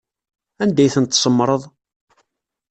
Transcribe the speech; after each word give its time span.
Anda 0.63 0.81
ay 0.83 0.91
tent-tsemmṛeḍ? 0.93 1.63